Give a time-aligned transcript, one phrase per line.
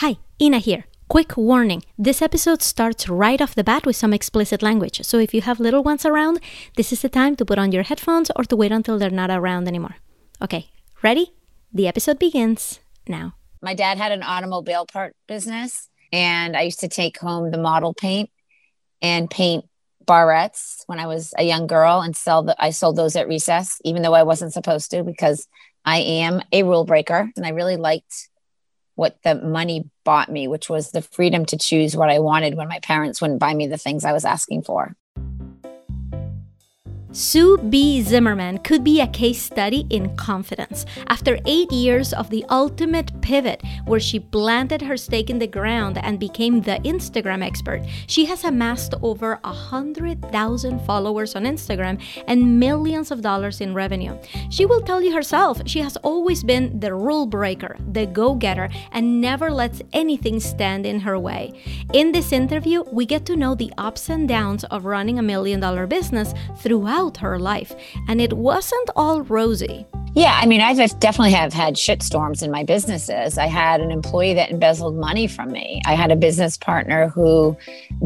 [0.00, 0.86] Hi, Ina here.
[1.08, 5.34] Quick warning this episode starts right off the bat with some explicit language, so if
[5.34, 6.40] you have little ones around,
[6.76, 9.28] this is the time to put on your headphones or to wait until they're not
[9.28, 9.96] around anymore.
[10.40, 10.70] Okay,
[11.02, 11.34] ready?
[11.70, 13.34] The episode begins now.
[13.60, 17.92] My dad had an automobile part business, and I used to take home the model
[17.92, 18.30] paint
[19.02, 19.66] and paint
[20.06, 23.78] barrettes when I was a young girl and sell the I sold those at recess,
[23.84, 25.46] even though I wasn't supposed to because
[25.84, 28.29] I am a rule breaker and I really liked
[28.94, 32.68] what the money bought me, which was the freedom to choose what I wanted when
[32.68, 34.96] my parents wouldn't buy me the things I was asking for.
[37.12, 38.02] Sue B.
[38.02, 40.86] Zimmerman could be a case study in confidence.
[41.08, 45.98] After eight years of the ultimate pivot, where she planted her stake in the ground
[45.98, 53.10] and became the Instagram expert, she has amassed over 100,000 followers on Instagram and millions
[53.10, 54.16] of dollars in revenue.
[54.48, 58.68] She will tell you herself she has always been the rule breaker, the go getter,
[58.92, 61.60] and never lets anything stand in her way.
[61.92, 65.58] In this interview, we get to know the ups and downs of running a million
[65.58, 67.74] dollar business throughout throughout her life,
[68.08, 69.86] and it wasn't all rosy.
[70.16, 73.38] Yeah, I mean, I've definitely have had shitstorms in my businesses.
[73.38, 75.80] I had an employee that embezzled money from me.
[75.86, 77.56] I had a business partner who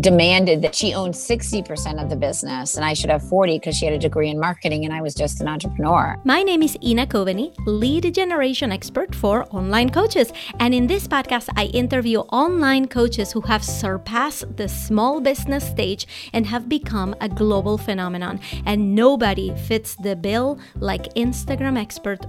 [0.01, 3.87] demanded that she owned 60% of the business and I should have 40 because she
[3.87, 6.21] had a degree in marketing and I was just an entrepreneur.
[6.25, 10.31] My name is Ina Coveney, lead generation expert for online coaches.
[10.61, 16.07] And in this podcast, I interview online coaches who have surpassed the small business stage
[16.35, 18.41] and have become a global phenomenon.
[18.67, 22.27] And nobody fits the bill like Instagram expert expert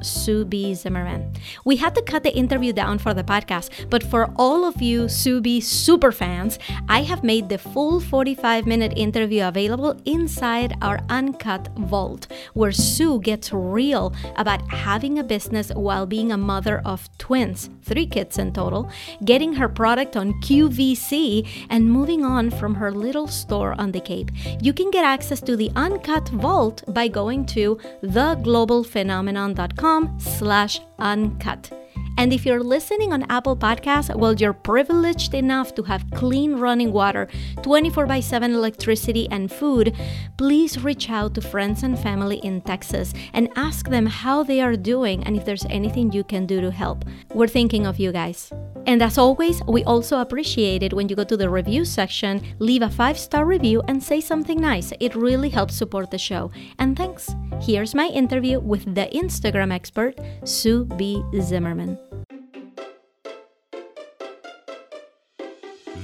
[0.49, 0.75] B.
[0.75, 1.33] Zimmerman.
[1.63, 5.09] We had to cut the interview down for the podcast, but for all of you
[5.09, 10.99] Sue B super fans, I have made the full 45 minute interview available inside our
[11.09, 17.09] uncut vault, where Sue gets real about having a business while being a mother of
[17.17, 18.89] twins, three kids in total,
[19.23, 24.29] getting her product on QVC, and moving on from her little store on the Cape.
[24.61, 31.84] You can get access to the uncut vault by going to theglobalphenomenon.com patreon.com slash uncut.
[32.18, 36.92] And if you're listening on Apple Podcasts, well, you're privileged enough to have clean running
[36.94, 37.28] water,
[37.62, 39.96] 24 by 7 electricity, and food,
[40.38, 44.76] please reach out to friends and family in Texas and ask them how they are
[44.76, 47.03] doing and if there's anything you can do to help.
[47.34, 48.52] We're thinking of you guys.
[48.88, 52.82] And as always, we also appreciate it when you go to the review section, leave
[52.82, 54.94] a five star review, and say something nice.
[55.00, 56.52] It really helps support the show.
[56.80, 57.34] And thanks.
[57.62, 61.24] Here's my interview with the Instagram expert, Sue B.
[61.42, 62.04] Zimmerman.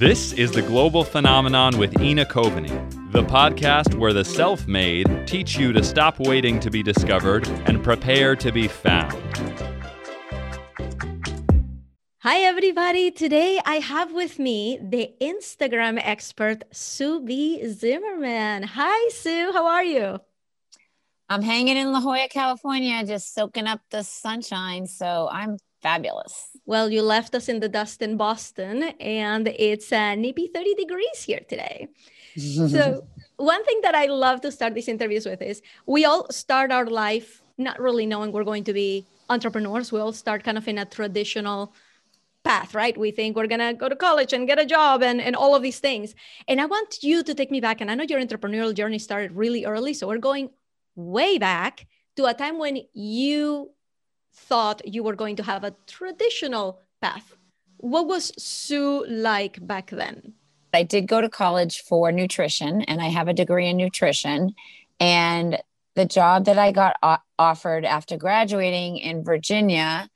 [0.02, 2.72] This is the Global Phenomenon with Ina Coveney,
[3.12, 7.84] the podcast where the self made teach you to stop waiting to be discovered and
[7.84, 9.14] prepare to be found.
[12.18, 13.12] Hi, everybody.
[13.12, 17.64] Today I have with me the Instagram expert, Sue B.
[17.68, 18.64] Zimmerman.
[18.64, 19.52] Hi, Sue.
[19.54, 20.20] How are you?
[21.30, 24.88] I'm hanging in La Jolla, California, just soaking up the sunshine.
[24.88, 26.50] So I'm fabulous.
[26.66, 31.24] Well, you left us in the dust in Boston, and it's uh, maybe 30 degrees
[31.24, 31.88] here today.
[32.38, 36.72] so, one thing that I love to start these interviews with is we all start
[36.72, 39.92] our life not really knowing we're going to be entrepreneurs.
[39.92, 41.74] We all start kind of in a traditional
[42.44, 42.98] path, right?
[42.98, 45.62] We think we're gonna go to college and get a job and, and all of
[45.62, 46.16] these things.
[46.48, 47.82] And I want you to take me back.
[47.82, 49.94] And I know your entrepreneurial journey started really early.
[49.94, 50.50] So we're going
[50.96, 53.72] way back to a time when you
[54.34, 57.36] thought you were going to have a traditional path.
[57.78, 60.34] What was Sue like back then?
[60.74, 64.54] I did go to college for nutrition and I have a degree in nutrition.
[65.00, 65.62] And
[65.96, 66.96] the job that I got
[67.38, 70.10] offered after graduating in Virginia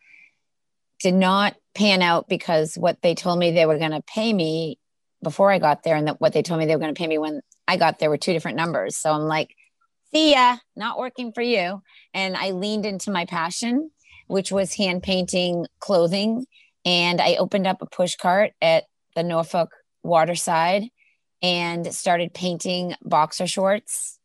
[1.01, 4.79] did not pan out because what they told me they were going to pay me
[5.21, 7.07] before I got there and that what they told me they were going to pay
[7.07, 8.95] me when I got there were two different numbers.
[8.95, 9.55] So I'm like,
[10.11, 11.81] see ya, not working for you.
[12.13, 13.91] And I leaned into my passion,
[14.27, 16.45] which was hand painting clothing.
[16.83, 19.71] And I opened up a push cart at the Norfolk
[20.03, 20.83] waterside
[21.41, 24.19] and started painting boxer shorts.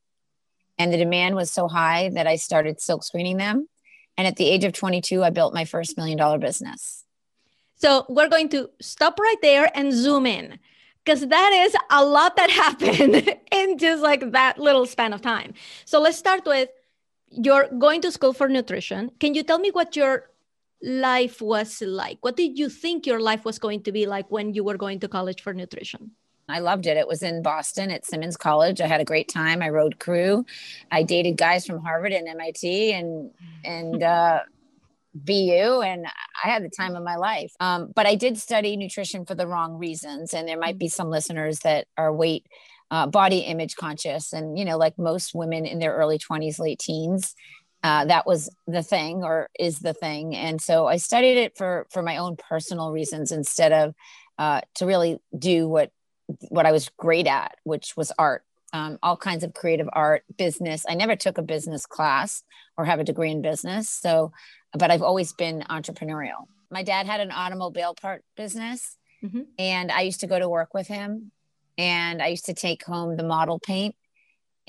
[0.78, 3.68] And the demand was so high that I started silk screening them.
[4.16, 7.04] And at the age of 22, I built my first million dollar business.
[7.76, 10.58] So we're going to stop right there and zoom in
[11.04, 15.54] because that is a lot that happened in just like that little span of time.
[15.84, 16.68] So let's start with
[17.30, 19.10] you're going to school for nutrition.
[19.20, 20.30] Can you tell me what your
[20.82, 22.18] life was like?
[22.20, 25.00] What did you think your life was going to be like when you were going
[25.00, 26.12] to college for nutrition?
[26.48, 26.96] I loved it.
[26.96, 28.80] It was in Boston at Simmons College.
[28.80, 29.62] I had a great time.
[29.62, 30.44] I rode crew.
[30.90, 33.30] I dated guys from Harvard and MIT, and
[33.64, 34.40] and uh,
[35.14, 36.06] BU and
[36.44, 37.52] I had the time of my life.
[37.60, 40.34] Um, but I did study nutrition for the wrong reasons.
[40.34, 42.46] And there might be some listeners that are weight,
[42.90, 44.32] uh, body image conscious.
[44.32, 47.34] And, you know, like most women in their early 20s, late teens,
[47.82, 50.36] uh, that was the thing or is the thing.
[50.36, 53.94] And so I studied it for, for my own personal reasons instead of
[54.38, 55.90] uh, to really do what,
[56.48, 58.42] what I was great at, which was art
[58.72, 60.84] um, all kinds of creative art, business.
[60.88, 62.42] I never took a business class
[62.76, 63.88] or have a degree in business.
[63.88, 64.32] So,
[64.72, 66.46] but I've always been entrepreneurial.
[66.70, 69.42] My dad had an automobile part business, mm-hmm.
[69.58, 71.32] and I used to go to work with him.
[71.80, 73.96] And I used to take home the model paint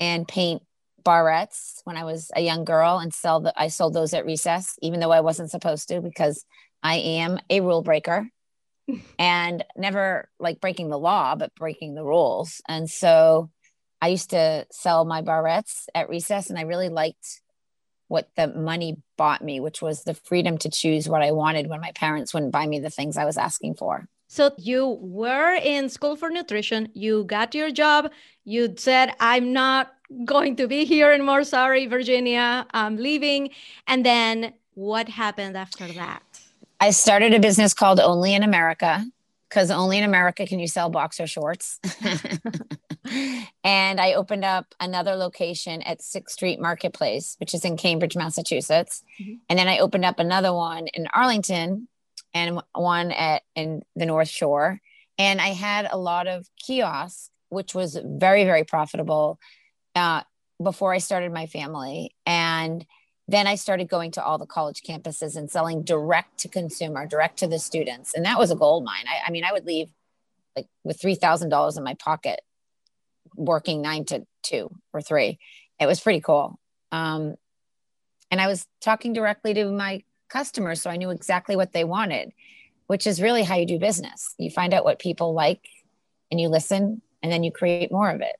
[0.00, 0.62] and paint
[1.04, 4.78] barrettes when I was a young girl and sell the, I sold those at recess,
[4.80, 6.42] even though I wasn't supposed to because
[6.82, 8.30] I am a rule breaker
[9.18, 12.62] and never like breaking the law, but breaking the rules.
[12.66, 13.50] And so
[14.00, 17.42] I used to sell my barrettes at recess, and I really liked
[18.08, 21.82] what the money bought me, which was the freedom to choose what I wanted when
[21.82, 24.08] my parents wouldn't buy me the things I was asking for.
[24.32, 28.10] So you were in school for nutrition, you got your job,
[28.44, 29.92] you said, I'm not
[30.24, 31.44] going to be here anymore.
[31.44, 33.50] Sorry, Virginia, I'm leaving.
[33.86, 36.22] And then what happened after that?
[36.80, 39.04] I started a business called Only in America
[39.50, 41.78] because only in America can you sell boxer shorts.
[43.62, 49.02] and I opened up another location at Sixth Street Marketplace, which is in Cambridge, Massachusetts.
[49.20, 49.34] Mm-hmm.
[49.50, 51.88] And then I opened up another one in Arlington
[52.34, 54.80] and one at in the North Shore.
[55.18, 59.38] And I had a lot of kiosks, which was very, very profitable
[59.94, 60.22] uh,
[60.62, 62.14] before I started my family.
[62.24, 62.84] And
[63.28, 67.38] then I started going to all the college campuses and selling direct to consumer, direct
[67.38, 68.14] to the students.
[68.14, 69.04] And that was a gold mine.
[69.06, 69.88] I, I mean, I would leave
[70.56, 72.40] like with $3,000 in my pocket
[73.36, 75.38] working nine to two or three.
[75.80, 76.58] It was pretty cool.
[76.90, 77.36] Um,
[78.30, 80.02] and I was talking directly to my
[80.32, 80.80] customers.
[80.80, 82.32] So I knew exactly what they wanted,
[82.86, 84.34] which is really how you do business.
[84.38, 85.68] You find out what people like
[86.30, 88.36] and you listen and then you create more of it.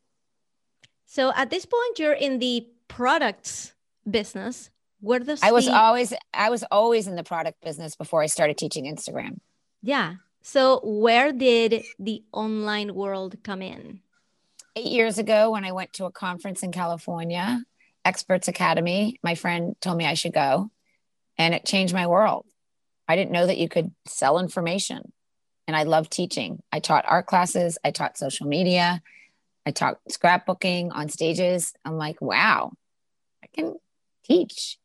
[1.06, 3.74] So at this point, you're in the products
[4.10, 5.74] business where does i was the...
[5.74, 9.38] always i was always in the product business before i started teaching instagram
[9.82, 14.00] yeah so where did the online world come in
[14.76, 17.62] eight years ago when i went to a conference in california
[18.04, 20.70] experts academy my friend told me i should go
[21.38, 22.46] and it changed my world.
[23.08, 25.12] I didn't know that you could sell information.
[25.68, 26.60] And i love teaching.
[26.72, 27.78] I taught art classes.
[27.84, 29.00] I taught social media.
[29.64, 31.72] I taught scrapbooking on stages.
[31.84, 32.72] I'm like wow
[33.42, 33.76] i can
[34.24, 34.78] teach.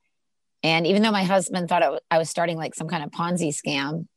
[0.63, 4.07] And even though my husband thought I was starting like some kind of Ponzi scam,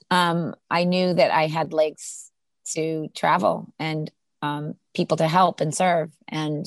[0.10, 2.30] um, I knew that I had legs
[2.72, 4.10] to travel and
[4.40, 6.10] um, people to help and serve.
[6.28, 6.64] And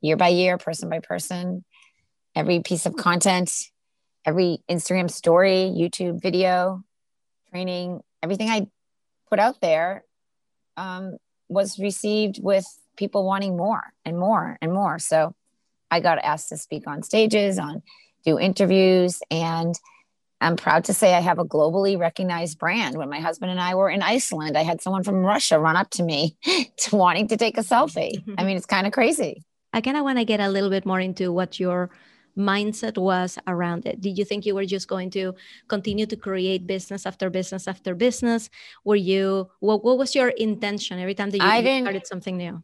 [0.00, 1.64] year by year, person by person,
[2.40, 3.52] every piece of content,
[4.24, 6.82] every Instagram story, YouTube video,
[7.50, 8.66] training, everything I
[9.28, 10.04] put out there
[10.78, 11.18] um,
[11.50, 12.64] was received with
[12.96, 14.98] people wanting more and more and more.
[14.98, 15.34] So
[15.90, 17.82] I got asked to speak on stages, on
[18.24, 19.78] do interviews, and
[20.40, 22.96] I'm proud to say I have a globally recognized brand.
[22.96, 25.90] When my husband and I were in Iceland, I had someone from Russia run up
[25.90, 26.38] to me
[26.78, 28.22] to wanting to take a selfie.
[28.38, 29.44] I mean, it's kind of crazy.
[29.74, 31.90] I kind of want to get a little bit more into what your
[32.36, 34.00] mindset was around it.
[34.00, 35.34] Did you think you were just going to
[35.68, 38.50] continue to create business after business after business?
[38.84, 42.62] Were you what, what was your intention every time that you I started something new?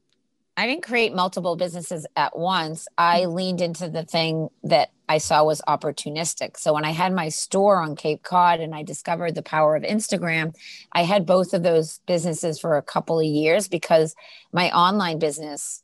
[0.58, 2.88] I didn't create multiple businesses at once.
[2.96, 3.34] I mm.
[3.34, 6.56] leaned into the thing that I saw was opportunistic.
[6.56, 9.82] So when I had my store on Cape Cod and I discovered the power of
[9.82, 10.54] Instagram,
[10.92, 14.14] I had both of those businesses for a couple of years because
[14.50, 15.82] my online business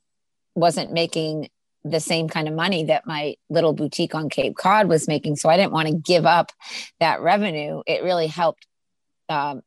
[0.54, 1.48] wasn't making
[1.84, 5.36] the same kind of money that my little boutique on Cape Cod was making.
[5.36, 6.52] So I didn't want to give up
[7.00, 7.82] that revenue.
[7.86, 8.66] It really helped
[9.28, 9.62] um,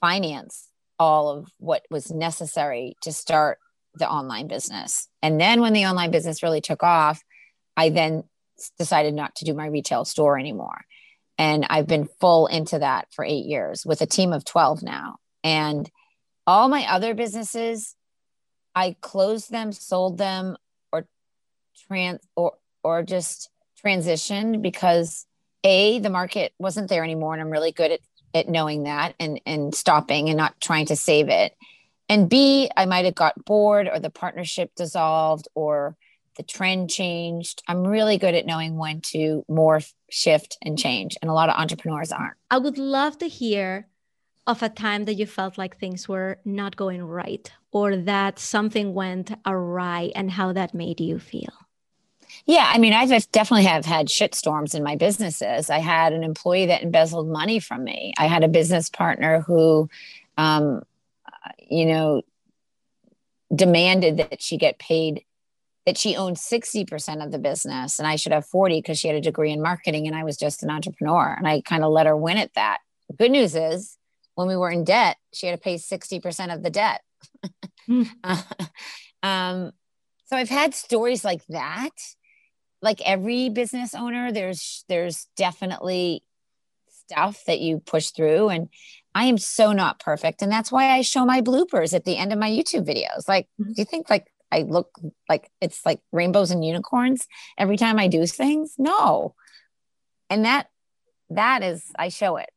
[0.00, 0.68] finance
[0.98, 3.58] all of what was necessary to start
[3.94, 5.08] the online business.
[5.22, 7.22] And then when the online business really took off,
[7.76, 8.24] I then
[8.78, 10.84] decided not to do my retail store anymore.
[11.38, 15.16] And I've been full into that for eight years with a team of 12 now.
[15.44, 15.90] And
[16.46, 17.94] all my other businesses,
[18.74, 20.56] I closed them, sold them,
[21.86, 23.50] trans or or just
[23.84, 25.26] transitioned because
[25.64, 28.00] a the market wasn't there anymore, and I'm really good at
[28.34, 31.52] at knowing that and and stopping and not trying to save it
[32.08, 35.96] and B, I might have got bored or the partnership dissolved or
[36.36, 37.62] the trend changed.
[37.66, 41.16] I'm really good at knowing when to morph, shift, and change.
[41.20, 42.36] And a lot of entrepreneurs aren't.
[42.50, 43.88] I would love to hear
[44.46, 48.94] of a time that you felt like things were not going right or that something
[48.94, 51.52] went awry and how that made you feel.
[52.46, 55.68] Yeah, I mean, I've definitely have had shit storms in my businesses.
[55.68, 58.14] I had an employee that embezzled money from me.
[58.18, 59.90] I had a business partner who,
[60.38, 60.82] um,
[61.68, 62.22] you know,
[63.54, 65.24] demanded that she get paid
[65.86, 69.16] that she owned 60% of the business and I should have 40 because she had
[69.16, 71.34] a degree in marketing and I was just an entrepreneur.
[71.38, 72.78] And I kind of let her win at that.
[73.08, 73.96] The good news is
[74.34, 77.02] when we were in debt, she had to pay 60% of the debt.
[77.88, 78.08] mm.
[79.22, 79.72] um,
[80.26, 81.90] so I've had stories like that.
[82.82, 86.22] Like every business owner, there's there's definitely
[86.88, 88.48] stuff that you push through.
[88.48, 88.68] And
[89.14, 90.42] I am so not perfect.
[90.42, 93.28] And that's why I show my bloopers at the end of my YouTube videos.
[93.28, 93.72] Like, mm-hmm.
[93.72, 94.90] do you think like I look
[95.28, 97.26] like it's like rainbows and unicorns
[97.58, 98.74] every time I do things?
[98.78, 99.34] No.
[100.28, 100.68] And that
[101.30, 102.50] that is I show it.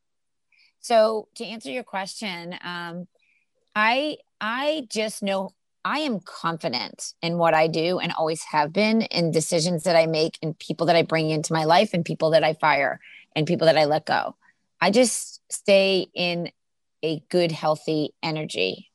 [0.80, 3.08] So to answer your question, um,
[3.76, 5.52] I I just know
[5.86, 10.08] I am confident in what I do and always have been in decisions that I
[10.08, 13.00] make and people that I bring into my life and people that I fire
[13.36, 14.36] and people that I let go.
[14.82, 16.52] I just stay in
[17.04, 18.92] a good, healthy energy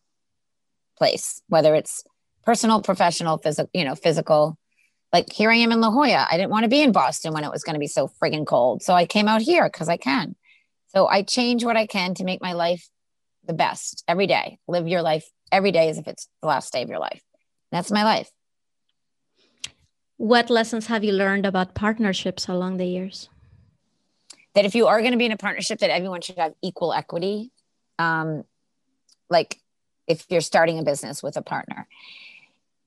[0.98, 2.04] place, whether it's
[2.44, 4.58] personal, professional, physical, you know, physical.
[5.12, 6.26] Like here I am in La Jolla.
[6.30, 8.46] I didn't want to be in Boston when it was going to be so friggin'
[8.46, 8.82] cold.
[8.82, 10.36] So I came out here because I can.
[10.88, 12.88] So I change what I can to make my life
[13.46, 14.58] the best every day.
[14.68, 17.22] Live your life every day as if it's the last day of your life.
[17.70, 18.30] That's my life.
[20.16, 23.28] What lessons have you learned about partnerships along the years?
[24.54, 26.92] That if you are going to be in a partnership, that everyone should have equal
[26.92, 27.50] equity.
[27.98, 28.44] Um,
[29.30, 29.60] like
[30.06, 31.88] if you're starting a business with a partner,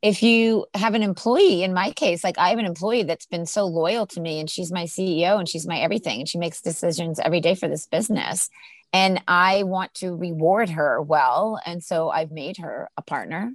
[0.02, 3.46] if you have an employee in my case like i have an employee that's been
[3.46, 6.62] so loyal to me and she's my ceo and she's my everything and she makes
[6.62, 8.50] decisions every day for this business
[8.94, 13.52] and i want to reward her well and so i've made her a partner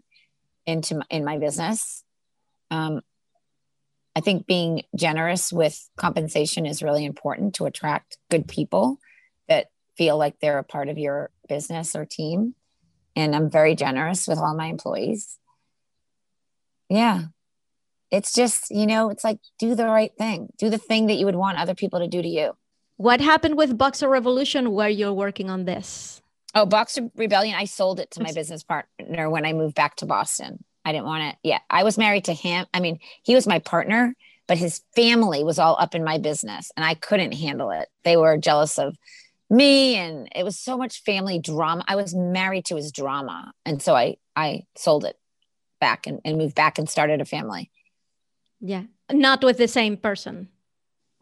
[0.67, 2.05] into my, in my business
[2.71, 3.01] um,
[4.15, 8.99] i think being generous with compensation is really important to attract good people
[9.49, 12.55] that feel like they're a part of your business or team
[13.17, 15.39] and i'm very generous with all my employees
[16.93, 17.23] yeah.
[18.11, 21.25] It's just, you know, it's like do the right thing, do the thing that you
[21.25, 22.53] would want other people to do to you.
[22.97, 26.23] What happened with Boxer Revolution where you're working on this?
[26.55, 30.07] Oh, Boxer Rebellion, I sold it to my business partner when I moved back to
[30.07, 30.63] Boston.
[30.85, 31.37] I didn't want it.
[31.43, 31.61] Yeah.
[31.71, 32.67] I was married to him.
[32.75, 34.15] I mean, he was my partner,
[34.47, 37.89] but his family was all up in my business and I couldn't handle it.
[38.05, 38.97] They were jealous of
[39.49, 41.85] me and it was so much family drama.
[41.87, 43.53] I was married to his drama.
[43.65, 45.17] And so I I sold it
[45.81, 47.71] back and, and moved back and started a family.
[48.61, 48.85] Yeah.
[49.11, 50.49] Not with the same person.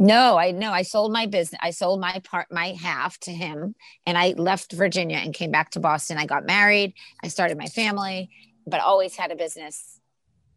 [0.02, 0.72] No, I know.
[0.72, 1.60] I sold my business.
[1.62, 3.74] I sold my part, my half to him,
[4.06, 6.16] and I left Virginia and came back to Boston.
[6.16, 6.94] I got married.
[7.22, 8.30] I started my family,
[8.66, 10.00] but always had a business,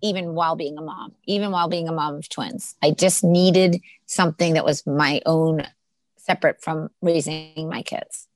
[0.01, 2.75] even while being a mom, even while being a mom of twins.
[2.81, 5.67] I just needed something that was my own,
[6.15, 8.29] separate from raising my kids.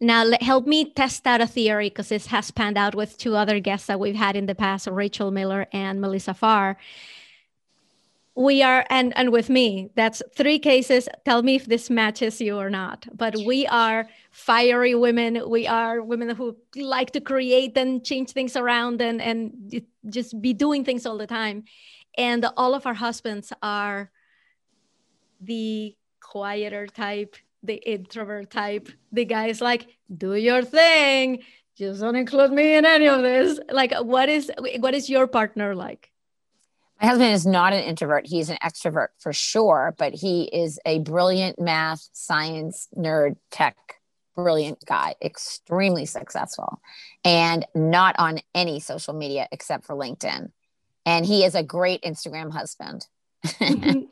[0.00, 3.60] Now, help me test out a theory because this has panned out with two other
[3.60, 6.78] guests that we've had in the past, Rachel Miller and Melissa Farr.
[8.36, 11.08] We are, and, and with me, that's three cases.
[11.24, 13.06] Tell me if this matches you or not.
[13.14, 15.48] But we are fiery women.
[15.48, 20.52] We are women who like to create and change things around and, and just be
[20.52, 21.64] doing things all the time.
[22.18, 24.10] And all of our husbands are
[25.40, 28.88] the quieter type, the introvert type.
[29.12, 29.86] The guy's like,
[30.16, 31.44] do your thing.
[31.76, 33.60] Just don't include me in any of this.
[33.70, 36.10] Like, what is what is your partner like?
[37.00, 38.26] My husband is not an introvert.
[38.26, 43.76] He's an extrovert for sure, but he is a brilliant math, science, nerd, tech,
[44.34, 46.80] brilliant guy, extremely successful,
[47.24, 50.50] and not on any social media except for LinkedIn.
[51.04, 53.06] And he is a great Instagram husband.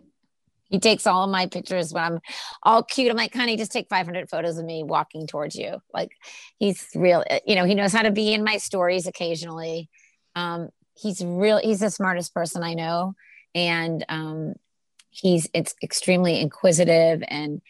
[0.72, 2.20] He takes all of my pictures when I'm
[2.62, 3.10] all cute.
[3.10, 5.82] I'm like, honey, just take 500 photos of me walking towards you.
[5.92, 6.12] Like,
[6.58, 9.90] he's real, you know, he knows how to be in my stories occasionally.
[10.34, 13.14] Um, he's real, he's the smartest person I know.
[13.54, 14.54] And um,
[15.10, 17.60] he's, it's extremely inquisitive and,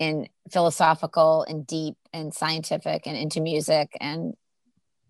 [0.00, 3.96] and philosophical and deep and scientific and into music.
[4.00, 4.34] And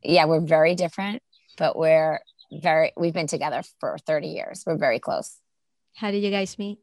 [0.02, 1.22] yeah, we're very different,
[1.56, 4.64] but we're very, we've been together for 30 years.
[4.66, 5.36] We're very close.
[5.94, 6.78] How did you guys meet?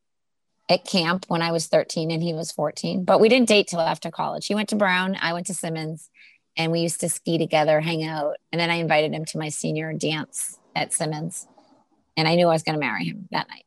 [0.69, 3.81] at camp when I was 13 and he was 14, but we didn't date till
[3.81, 4.47] after college.
[4.47, 6.09] He went to Brown, I went to Simmons,
[6.57, 8.37] and we used to ski together, hang out.
[8.51, 11.47] And then I invited him to my senior dance at Simmons.
[12.17, 13.65] And I knew I was going to marry him that night.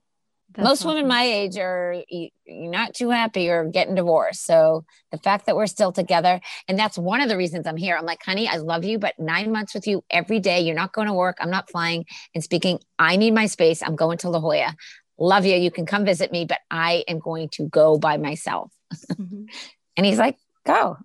[0.54, 0.94] That's Most awesome.
[0.94, 2.02] women my age are
[2.48, 4.46] not too happy or getting divorced.
[4.46, 7.96] So the fact that we're still together, and that's one of the reasons I'm here.
[7.96, 10.92] I'm like, honey, I love you, but nine months with you every day, you're not
[10.92, 11.36] going to work.
[11.40, 12.80] I'm not flying and speaking.
[12.98, 13.82] I need my space.
[13.82, 14.74] I'm going to La Jolla
[15.18, 15.56] love you.
[15.56, 18.72] You can come visit me, but I am going to go by myself.
[19.12, 19.44] Mm-hmm.
[19.96, 20.96] and he's like, go.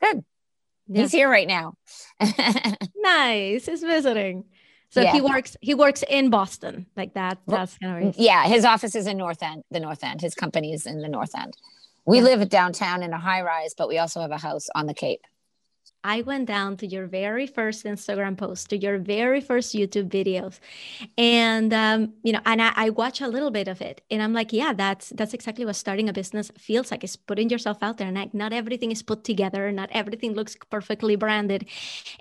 [0.00, 0.24] Good.
[0.92, 1.02] Yeah.
[1.02, 1.74] He's here right now.
[2.96, 3.66] nice.
[3.66, 4.44] He's visiting.
[4.90, 5.12] So yeah.
[5.12, 6.86] he works he works in Boston.
[6.96, 7.38] Like that.
[7.46, 10.20] That's kind of mm, Yeah, his office is in North End, the North End.
[10.20, 11.56] His company is in the North End.
[12.04, 12.24] We yeah.
[12.24, 15.22] live downtown in a high rise, but we also have a house on the Cape.
[16.04, 20.58] I went down to your very first Instagram post, to your very first YouTube videos,
[21.16, 24.32] and um, you know, and I, I watch a little bit of it, and I'm
[24.32, 27.04] like, yeah, that's that's exactly what starting a business feels like.
[27.04, 30.56] Is putting yourself out there, and like, not everything is put together, not everything looks
[30.70, 31.68] perfectly branded,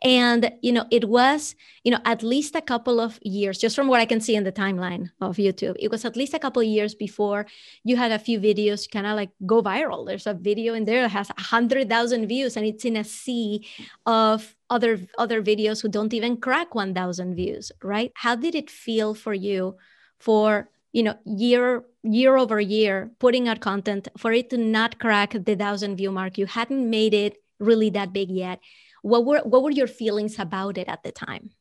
[0.04, 3.88] and you know, it was, you know, at least a couple of years, just from
[3.88, 6.62] what I can see in the timeline of YouTube, it was at least a couple
[6.62, 7.48] of years before
[7.84, 10.06] you had a few videos kind of like go viral.
[10.06, 13.66] There's a video in there that has hundred thousand views, and it's in a sea
[14.06, 19.14] of other other videos who don't even crack 1000 views right how did it feel
[19.14, 19.76] for you
[20.20, 25.32] for you know year year over year putting out content for it to not crack
[25.32, 28.60] the 1000 view mark you hadn't made it really that big yet
[29.02, 31.52] what were what were your feelings about it at the time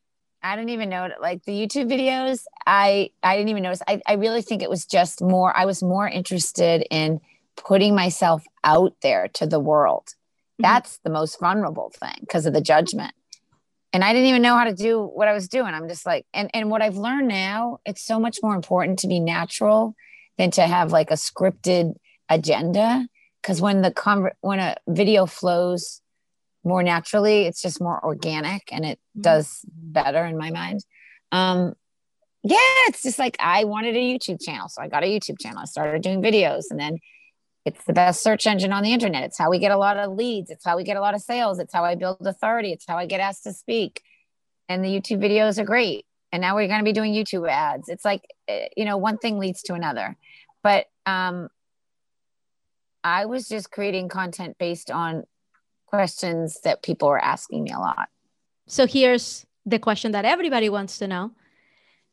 [0.43, 1.09] I didn't even know.
[1.21, 3.81] Like the YouTube videos, I I didn't even notice.
[3.87, 5.55] I, I really think it was just more.
[5.55, 7.21] I was more interested in
[7.55, 10.15] putting myself out there to the world.
[10.61, 13.13] That's the most vulnerable thing because of the judgment.
[13.93, 15.73] And I didn't even know how to do what I was doing.
[15.73, 19.07] I'm just like, and, and what I've learned now, it's so much more important to
[19.07, 19.95] be natural
[20.37, 21.95] than to have like a scripted
[22.29, 23.07] agenda.
[23.43, 26.01] Cause when the conver- when a video flows
[26.63, 29.21] more naturally, it's just more organic and it mm-hmm.
[29.21, 30.85] does better in my mind.
[31.31, 31.73] Um,
[32.43, 34.69] yeah, it's just like I wanted a YouTube channel.
[34.69, 35.59] So I got a YouTube channel.
[35.59, 36.97] I started doing videos and then
[37.65, 39.23] it's the best search engine on the internet.
[39.23, 40.49] It's how we get a lot of leads.
[40.49, 41.59] It's how we get a lot of sales.
[41.59, 42.71] It's how I build authority.
[42.71, 44.01] It's how I get asked to speak.
[44.67, 46.05] And the YouTube videos are great.
[46.31, 47.89] And now we're going to be doing YouTube ads.
[47.89, 50.17] It's like, eh, you know, one thing leads to another.
[50.63, 51.49] But um,
[53.03, 55.23] I was just creating content based on
[55.85, 58.09] questions that people were asking me a lot.
[58.67, 61.31] So here's the question that everybody wants to know.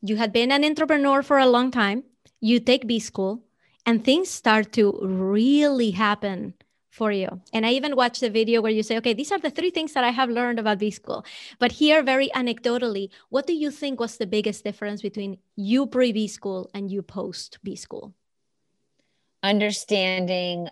[0.01, 2.03] You had been an entrepreneur for a long time.
[2.41, 3.41] You take B school
[3.85, 6.53] and things start to really happen
[6.99, 7.41] for you.
[7.53, 9.93] And I even watched the video where you say, okay, these are the three things
[9.93, 11.25] that I have learned about B School.
[11.59, 16.11] But here, very anecdotally, what do you think was the biggest difference between you pre
[16.11, 18.13] B School and you post B School?
[19.41, 20.67] Understanding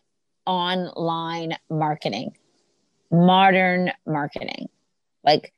[0.46, 2.36] online marketing,
[3.12, 4.68] modern marketing,
[5.24, 5.54] like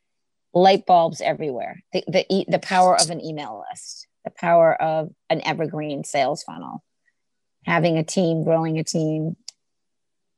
[0.53, 5.41] light bulbs everywhere, the, the, the power of an email list, the power of an
[5.45, 6.83] evergreen sales funnel
[7.69, 9.35] having a team, growing a team,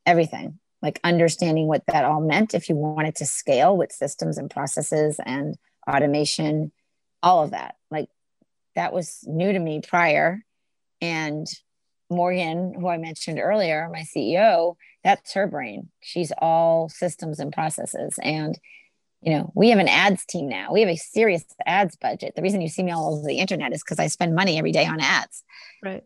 [0.04, 4.50] everything, like understanding what that all meant if you wanted to scale with systems and
[4.50, 5.56] processes and
[5.90, 6.70] automation,
[7.22, 7.76] all of that.
[7.90, 8.10] Like
[8.74, 10.42] that was new to me prior.
[11.00, 11.46] And
[12.10, 15.88] Morgan, who I mentioned earlier, my CEO, that's her brain.
[16.02, 18.18] She's all systems and processes.
[18.22, 18.58] And,
[19.22, 20.70] you know, we have an ads team now.
[20.70, 22.34] We have a serious ads budget.
[22.36, 24.72] The reason you see me all over the internet is because I spend money every
[24.72, 25.42] day on ads.
[25.82, 26.04] Right.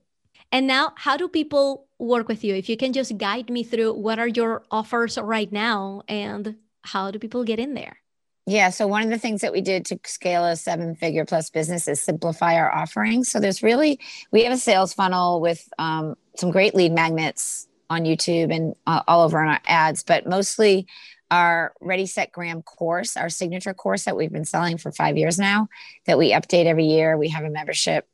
[0.52, 2.54] And now, how do people work with you?
[2.54, 7.10] If you can just guide me through what are your offers right now and how
[7.10, 7.98] do people get in there?
[8.46, 8.70] Yeah.
[8.70, 11.88] So, one of the things that we did to scale a seven figure plus business
[11.88, 13.28] is simplify our offerings.
[13.28, 13.98] So, there's really,
[14.30, 19.02] we have a sales funnel with um, some great lead magnets on YouTube and uh,
[19.08, 20.86] all over our ads, but mostly
[21.30, 25.38] our Ready Set Gram course, our signature course that we've been selling for five years
[25.38, 25.68] now,
[26.06, 27.16] that we update every year.
[27.16, 28.08] We have a membership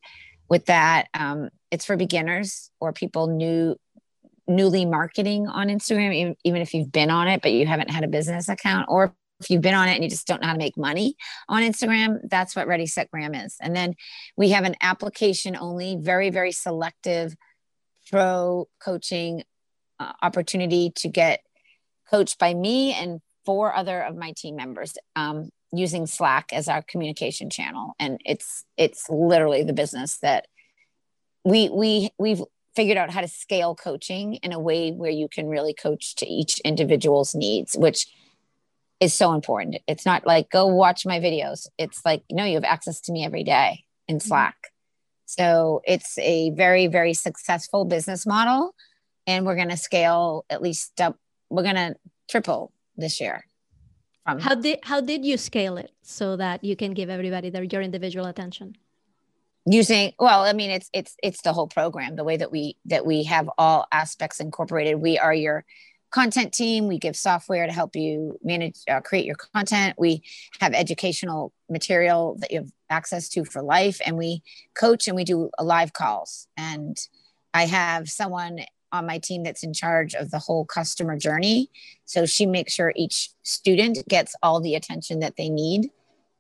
[0.53, 1.09] with that.
[1.15, 3.75] Um, it's for beginners or people new
[4.47, 8.05] newly marketing on Instagram, even, even if you've been on it, but you haven't had
[8.05, 10.53] a business account, or if you've been on it and you just don't know how
[10.53, 11.17] to make money
[11.49, 13.57] on Instagram, that's what Ready Set Gram is.
[13.63, 13.95] And then
[14.37, 17.35] we have an application only, very, very selective
[18.11, 19.45] pro coaching
[19.99, 21.41] uh, opportunity to get
[22.11, 26.83] coached by me and four other of my team members um, using Slack as our
[26.83, 27.95] communication channel.
[27.99, 30.47] And it's it's literally the business that
[31.45, 32.43] we we we've
[32.75, 36.27] figured out how to scale coaching in a way where you can really coach to
[36.27, 38.07] each individual's needs which
[39.01, 42.65] is so important it's not like go watch my videos it's like no you have
[42.65, 44.29] access to me every day in mm-hmm.
[44.29, 44.57] slack
[45.27, 48.75] so it's a very very successful business model
[49.27, 51.17] and we're going to scale at least up
[51.51, 51.95] we're going to
[52.29, 53.45] triple this year
[54.25, 57.65] from how did how did you scale it so that you can give everybody their
[57.65, 58.77] your individual attention
[59.67, 63.07] using well i mean it's it's it's the whole program the way that we that
[63.07, 65.65] we have all aspects incorporated we are your
[66.13, 66.87] content team.
[66.87, 69.97] We give software to help you manage, uh, create your content.
[69.99, 70.23] We
[70.61, 74.43] have educational material that you have access to for life, and we
[74.79, 76.47] coach and we do live calls.
[76.57, 76.97] And
[77.53, 78.61] I have someone
[78.93, 81.71] on my team that's in charge of the whole customer journey.
[82.05, 85.91] So she makes sure each student gets all the attention that they need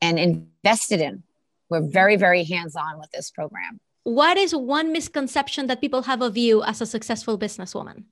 [0.01, 1.23] and invested in.
[1.69, 3.81] We're very, very hands on with this program.
[4.05, 8.05] What is one misconception that people have of you as a successful businesswoman?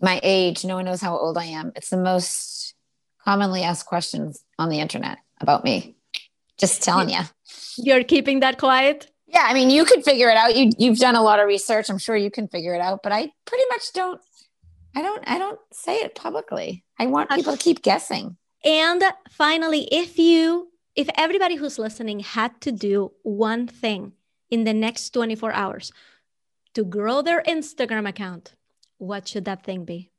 [0.00, 0.64] My age.
[0.64, 1.72] No one knows how old I am.
[1.76, 2.74] It's the most
[3.24, 5.94] commonly asked questions on the internet about me.
[6.58, 7.20] Just telling you.
[7.76, 9.09] You're keeping that quiet?
[9.32, 10.56] Yeah, I mean, you could figure it out.
[10.56, 11.88] You you've done a lot of research.
[11.88, 14.20] I'm sure you can figure it out, but I pretty much don't
[14.94, 16.84] I don't I don't say it publicly.
[16.98, 18.36] I want people to keep guessing.
[18.64, 24.12] And finally, if you if everybody who's listening had to do one thing
[24.50, 25.92] in the next 24 hours
[26.74, 28.54] to grow their Instagram account,
[28.98, 30.10] what should that thing be?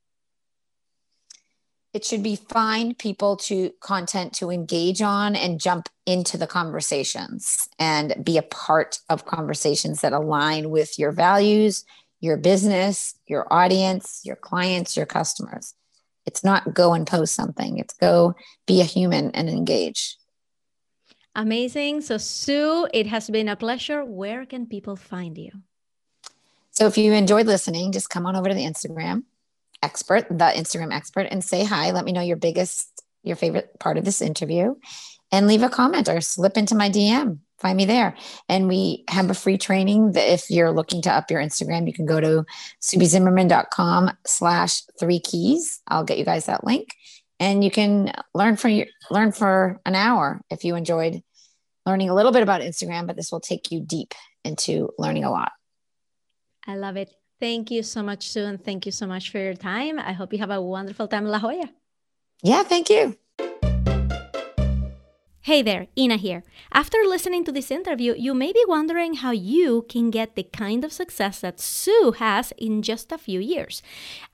[1.94, 7.68] It should be find people to content to engage on and jump into the conversations
[7.80, 11.84] and be a part of conversations that align with your values,
[12.22, 15.74] your business, your audience, your clients, your customers.
[16.26, 20.18] It's not go and post something, it's go be a human and engage.
[21.34, 22.02] Amazing.
[22.02, 24.04] So, Sue, it has been a pleasure.
[24.04, 25.52] Where can people find you?
[26.72, 29.24] So, if you enjoyed listening, just come on over to the Instagram
[29.82, 31.92] expert, the Instagram expert, and say hi.
[31.92, 34.76] Let me know your biggest, your favorite part of this interview
[35.32, 37.40] and leave a comment or slip into my DM.
[37.60, 38.16] Find me there.
[38.50, 41.94] And we have a free training that if you're looking to up your Instagram, you
[41.94, 42.44] can go to
[42.82, 45.80] suebzimmerman.com slash three keys.
[45.88, 46.96] I'll get you guys that link.
[47.40, 51.22] And you can learn for your learn for an hour if you enjoyed
[51.86, 54.14] learning a little bit about Instagram, but this will take you deep
[54.44, 55.52] into learning a lot.
[56.68, 57.10] I love it.
[57.42, 59.98] Thank you so much, Sue, and thank you so much for your time.
[59.98, 61.70] I hope you have a wonderful time in La Jolla.
[62.44, 63.18] Yeah, thank you.
[65.44, 66.44] Hey there, Ina here.
[66.72, 70.84] After listening to this interview, you may be wondering how you can get the kind
[70.84, 73.82] of success that Sue has in just a few years.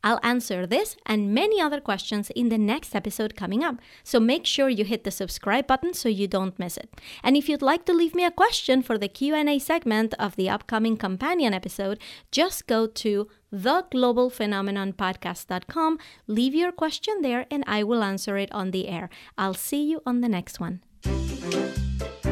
[0.03, 4.45] I'll answer this and many other questions in the next episode coming up, so make
[4.45, 6.89] sure you hit the subscribe button so you don't miss it.
[7.23, 10.49] And if you'd like to leave me a question for the Q&A segment of the
[10.49, 11.99] upcoming companion episode,
[12.33, 18.87] just go to theglobalphenomenonpodcast.com, leave your question there and I will answer it on the
[18.87, 19.09] air.
[19.37, 20.81] I'll see you on the next one.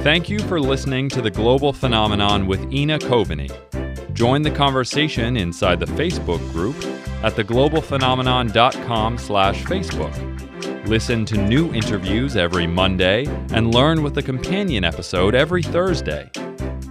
[0.05, 3.49] Thank you for listening to The Global Phenomenon with Ina Coveney.
[4.13, 6.75] Join the conversation inside the Facebook group
[7.23, 10.87] at theglobalphenomenon.com slash Facebook.
[10.87, 16.29] Listen to new interviews every Monday and learn with a companion episode every Thursday.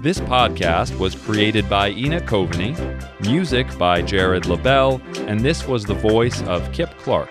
[0.04, 2.74] This podcast was created by Ina Coveney,
[3.22, 7.30] music by Jared LaBelle, and this was the voice of Kip Clark.